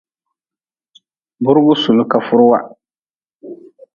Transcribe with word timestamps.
Burgu 1.43 1.73
suli 1.81 2.03
ka 2.11 2.19
furwa. 2.25 2.59